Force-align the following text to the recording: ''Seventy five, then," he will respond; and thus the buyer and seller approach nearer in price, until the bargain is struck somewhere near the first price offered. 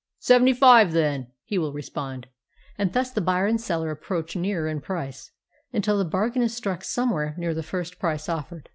''Seventy 0.19 0.55
five, 0.57 0.93
then," 0.93 1.27
he 1.43 1.59
will 1.59 1.73
respond; 1.73 2.25
and 2.75 2.91
thus 2.91 3.11
the 3.11 3.21
buyer 3.21 3.45
and 3.45 3.61
seller 3.61 3.91
approach 3.91 4.35
nearer 4.35 4.67
in 4.67 4.81
price, 4.81 5.29
until 5.73 5.95
the 5.99 6.03
bargain 6.05 6.41
is 6.41 6.55
struck 6.57 6.83
somewhere 6.83 7.35
near 7.37 7.53
the 7.53 7.61
first 7.61 7.99
price 7.99 8.27
offered. 8.27 8.67